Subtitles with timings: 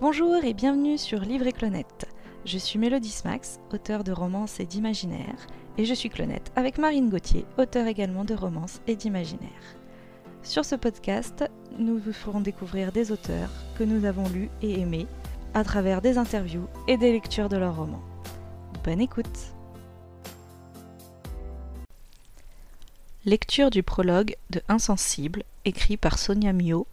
[0.00, 2.08] Bonjour et bienvenue sur Livre et Clonette.
[2.46, 5.46] Je suis Mélodie Smax, auteur de romances et d'imaginaire,
[5.76, 9.76] et je suis Clonette avec Marine Gauthier, auteur également de romances et d'imaginaire.
[10.42, 11.44] Sur ce podcast,
[11.78, 15.06] nous vous ferons découvrir des auteurs que nous avons lus et aimés
[15.52, 18.02] à travers des interviews et des lectures de leurs romans.
[18.82, 19.52] Bonne écoute
[23.26, 26.86] Lecture du prologue de Insensible, écrit par Sonia Mio,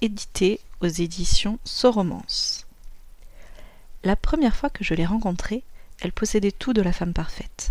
[0.00, 2.66] édité aux éditions Soromance.
[4.02, 5.62] La première fois que je l'ai rencontrée,
[6.00, 7.68] elle possédait tout de la femme parfaite.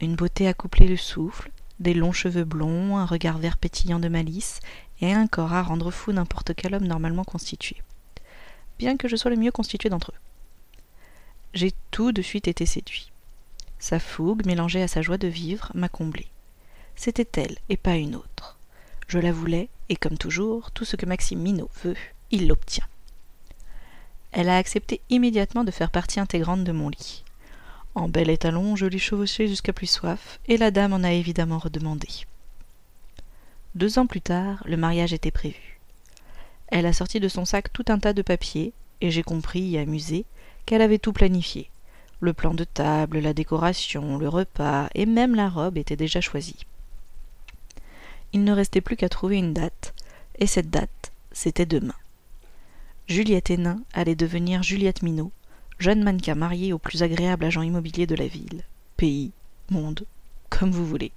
[0.00, 4.08] Une beauté à coupler le souffle, des longs cheveux blonds, un regard vert pétillant de
[4.08, 4.60] malice,
[5.00, 7.76] et un corps à rendre fou n'importe quel homme normalement constitué.
[8.78, 10.20] Bien que je sois le mieux constitué d'entre eux.
[11.54, 13.10] J'ai tout de suite été séduit.
[13.80, 16.28] Sa fougue, mélangée à sa joie de vivre, m'a comblé.
[16.94, 18.56] C'était elle et pas une autre.
[19.08, 21.96] Je la voulais, et comme toujours, tout ce que Maxime Minot veut,
[22.34, 22.86] il l'obtient.
[24.32, 27.22] Elle a accepté immédiatement de faire partie intégrante de mon lit.
[27.94, 31.58] En bel étalon, je l'ai chevauché jusqu'à plus soif, et la dame en a évidemment
[31.58, 32.08] redemandé.
[33.76, 35.78] Deux ans plus tard, le mariage était prévu.
[36.66, 40.24] Elle a sorti de son sac tout un tas de papiers, et j'ai compris, amusé,
[40.66, 41.70] qu'elle avait tout planifié.
[42.18, 46.64] Le plan de table, la décoration, le repas, et même la robe étaient déjà choisis.
[48.32, 49.94] Il ne restait plus qu'à trouver une date,
[50.40, 51.94] et cette date, c'était demain.
[53.06, 55.30] Juliette Hénin allait devenir Juliette Minot,
[55.78, 58.62] jeune mannequin mariée au plus agréable agent immobilier de la ville.
[58.96, 59.30] Pays,
[59.68, 60.06] monde,
[60.48, 61.12] comme vous voulez.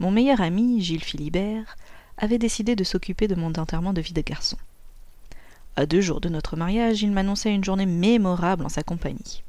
[0.00, 1.76] Mon meilleur ami, Gilles Philibert,
[2.18, 4.56] avait décidé de s'occuper de mon enterrement de vie de garçon.
[5.76, 9.44] À deux jours de notre mariage, il m'annonçait une journée mémorable en sa compagnie.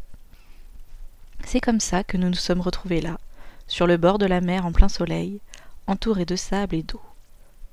[1.43, 3.17] C'est comme ça que nous nous sommes retrouvés là,
[3.65, 5.39] sur le bord de la mer en plein soleil,
[5.87, 7.01] entourés de sable et d'eau.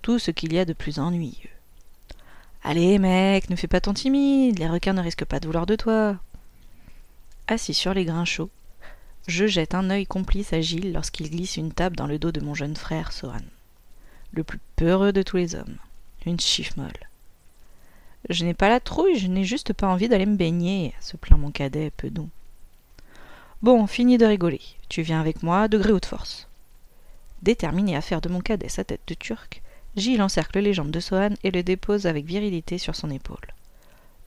[0.00, 1.49] Tout ce qu'il y a de plus ennuyeux.
[2.62, 5.77] Allez, mec, ne fais pas ton timide, les requins ne risquent pas de vouloir de
[5.77, 6.16] toi.
[7.48, 8.50] Assis sur les grains chauds,
[9.27, 12.40] je jette un œil complice à Gilles lorsqu'il glisse une table dans le dos de
[12.40, 13.40] mon jeune frère Sohan.
[14.33, 15.77] Le plus peureux de tous les hommes.
[16.27, 17.08] Une chiffre molle.
[18.29, 21.40] Je n'ai pas la trouille, je n'ai juste pas envie d'aller me baigner, se plaint
[21.40, 22.29] mon cadet, peu doux.
[23.63, 24.61] Bon, fini de rigoler.
[24.89, 26.46] Tu viens avec moi, degré haute force.
[27.42, 29.63] Déterminé à faire de mon cadet sa tête de turc,
[29.96, 33.55] Gilles encercle les jambes de Sohan et le dépose avec virilité sur son épaule.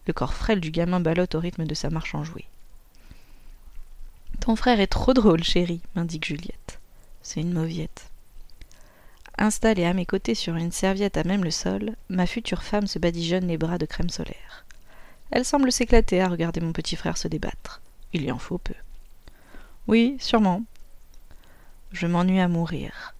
[0.07, 2.45] Le corps frêle du gamin ballotte au rythme de sa marche enjouée.
[4.41, 6.79] Ton frère est trop drôle, chérie, m'indique Juliette.
[7.21, 8.09] C'est une mauviette.
[9.37, 12.99] Installée à mes côtés sur une serviette à même le sol, ma future femme se
[12.99, 14.65] badigeonne les bras de crème solaire.
[15.31, 17.81] Elle semble s'éclater à regarder mon petit frère se débattre.
[18.11, 18.75] Il y en faut peu.
[19.87, 20.63] Oui, sûrement.
[21.91, 23.15] Je m'ennuie à mourir.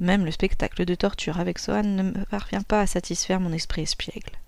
[0.00, 3.82] Même le spectacle de torture avec Sohan ne me parvient pas à satisfaire mon esprit
[3.82, 4.38] espiègle.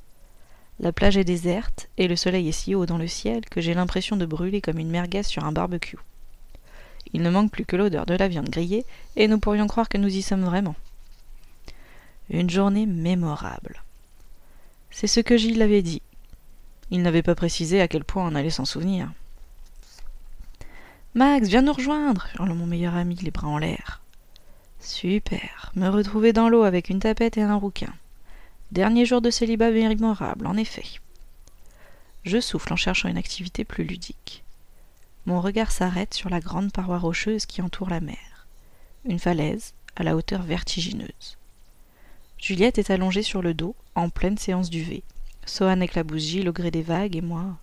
[0.81, 3.73] La plage est déserte et le soleil est si haut dans le ciel que j'ai
[3.73, 5.99] l'impression de brûler comme une merguez sur un barbecue.
[7.13, 8.85] Il ne manque plus que l'odeur de la viande grillée
[9.15, 10.75] et nous pourrions croire que nous y sommes vraiment.
[12.29, 13.83] Une journée mémorable.
[14.91, 16.03] C'est ce que Gilles avait dit.
[16.91, 19.13] Il n'avait pas précisé à quel point on allait s'en souvenir.
[21.15, 24.03] Max, viens nous rejoindre hurle mon meilleur ami, les bras en l'air.
[24.87, 27.93] Super, me retrouver dans l'eau avec une tapette et un rouquin.
[28.71, 30.87] Dernier jour de célibat mémorable, en effet.
[32.23, 34.45] Je souffle en cherchant une activité plus ludique.
[35.27, 38.47] Mon regard s'arrête sur la grande paroi rocheuse qui entoure la mer.
[39.05, 41.37] Une falaise, à la hauteur vertigineuse.
[42.39, 45.03] Juliette est allongée sur le dos, en pleine séance d'UV.
[45.47, 47.59] Sohan éclabousse Gilles au gré des vagues, et moi.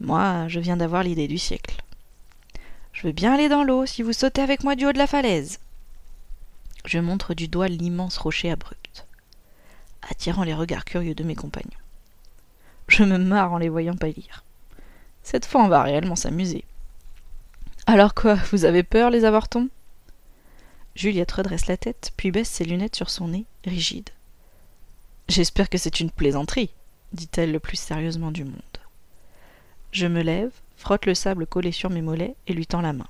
[0.00, 1.82] Moi, je viens d'avoir l'idée du siècle.
[2.94, 5.06] Je veux bien aller dans l'eau si vous sautez avec moi du haut de la
[5.06, 5.58] falaise.
[6.84, 9.06] Je montre du doigt l'immense rocher abrupt,
[10.02, 11.70] attirant les regards curieux de mes compagnons.
[12.88, 14.44] Je me marre en les voyant pâlir.
[15.22, 16.64] Cette fois, on va réellement s'amuser.
[17.86, 19.68] Alors quoi, vous avez peur, les avortons?
[20.94, 24.10] Juliette redresse la tête, puis baisse ses lunettes sur son nez, rigide.
[25.28, 26.70] J'espère que c'est une plaisanterie,
[27.12, 28.60] dit-elle le plus sérieusement du monde.
[29.92, 33.08] Je me lève, frotte le sable collé sur mes mollets et lui tends la main.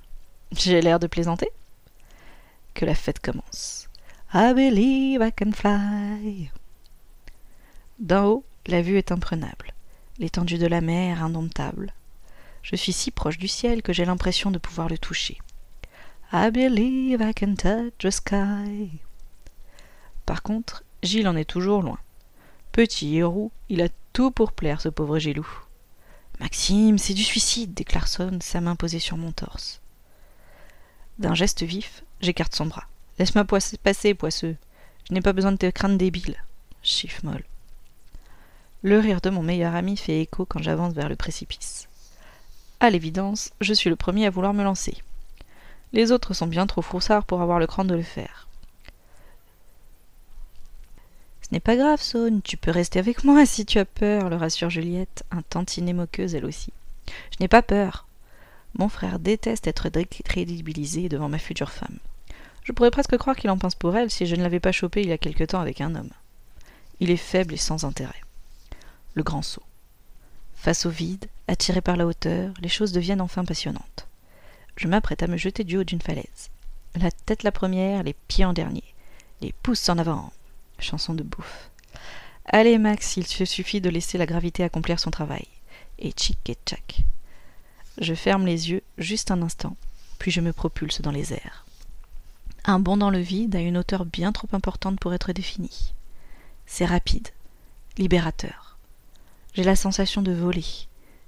[0.53, 1.49] J'ai l'air de plaisanter?
[2.87, 3.89] La fête commence.
[4.35, 6.51] I believe I can fly.
[7.99, 9.75] D'en haut, la vue est imprenable.
[10.19, 11.93] L'étendue de la mer indomptable.
[12.63, 15.39] Je suis si proche du ciel que j'ai l'impression de pouvoir le toucher.
[16.33, 18.91] I believe I can touch the sky.
[20.25, 21.99] Par contre, Gilles en est toujours loin.
[22.71, 23.25] Petit et
[23.69, 25.47] il a tout pour plaire, ce pauvre Gilou.
[26.41, 29.81] Maxime, c'est du suicide, déclare Son, sa main posée sur mon torse.
[31.19, 32.85] D'un geste vif, j'écarte son bras.
[33.19, 34.57] Laisse-moi passer, poisseux.
[35.09, 36.43] Je n'ai pas besoin de tes crânes débiles.
[36.83, 37.45] Chiffre molle.
[38.83, 41.89] Le rire de mon meilleur ami fait écho quand j'avance vers le précipice.
[42.81, 44.97] À l'évidence, je suis le premier à vouloir me lancer.
[45.93, 48.49] Les autres sont bien trop froussards pour avoir le cran de le faire.
[51.43, 54.37] Ce n'est pas grave, Saune, tu peux rester avec moi si tu as peur, le
[54.37, 56.73] rassure Juliette, un tantinet moqueuse elle aussi.
[57.07, 58.07] Je n'ai pas peur.
[58.79, 61.99] Mon frère déteste être décrédibilisé devant ma future femme.
[62.65, 65.03] Je pourrais presque croire qu'il en pense pour elle si je ne l'avais pas chopé
[65.03, 66.11] il y a quelque temps avec un homme.
[67.01, 68.21] Il est faible et sans intérêt.
[69.15, 69.65] Le grand saut.
[70.55, 74.07] Face au vide, attiré par la hauteur, les choses deviennent enfin passionnantes.
[74.77, 76.51] Je m'apprête à me jeter du haut d'une falaise.
[76.95, 78.85] La tête la première, les pieds en dernier.
[79.41, 80.33] Les pouces en avant.
[80.79, 81.71] Chanson de bouffe.
[82.47, 85.47] Allez, Max, il te suffit de laisser la gravité accomplir son travail.
[85.99, 86.57] Et tchic et.
[87.99, 89.77] Je ferme les yeux juste un instant,
[90.19, 91.67] puis je me propulse dans les airs.
[92.65, 95.95] Un bond dans le vide à une hauteur bien trop importante pour être définie.
[96.65, 97.29] C'est rapide,
[97.99, 98.79] libérateur.
[99.55, 100.65] J'ai la sensation de voler,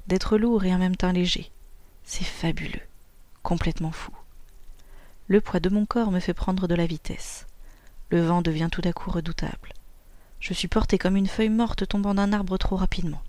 [0.06, 1.50] d'être lourd et en même temps léger.
[2.04, 2.82] C'est fabuleux,
[3.42, 4.12] complètement fou.
[5.26, 7.46] Le poids de mon corps me fait prendre de la vitesse.
[8.10, 9.72] Le vent devient tout à coup redoutable.
[10.38, 13.22] Je suis porté comme une feuille morte tombant d'un arbre trop rapidement.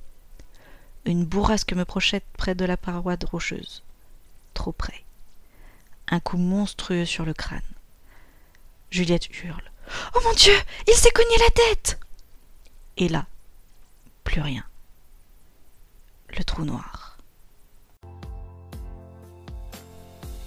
[1.06, 3.84] Une bourrasque me projette près de la paroi rocheuse.
[4.54, 5.06] Trop près.
[6.10, 7.62] Un coup monstrueux sur le crâne.
[8.96, 9.72] Juliette hurle.
[10.16, 10.54] Oh mon Dieu,
[10.88, 12.00] il s'est cogné la tête
[12.96, 13.26] Et là,
[14.24, 14.64] plus rien
[16.38, 17.18] le trou noir.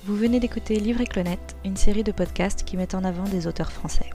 [0.06, 3.46] Vous venez d'écouter Livre et Clonette, une série de podcasts qui met en avant des
[3.46, 4.08] auteurs français.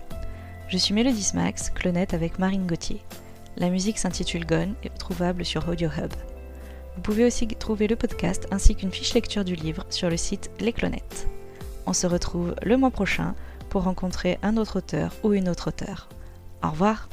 [0.68, 3.02] Je suis Mélodie Max, Clonette avec Marine Gauthier.
[3.58, 6.12] La musique s'intitule Gone et trouvable sur Audio Hub.
[6.96, 10.50] Vous pouvez aussi trouver le podcast ainsi qu'une fiche lecture du livre sur le site
[10.60, 11.28] Les Clonettes.
[11.86, 13.36] On se retrouve le mois prochain
[13.74, 16.08] pour rencontrer un autre auteur ou une autre auteure.
[16.64, 17.10] Au revoir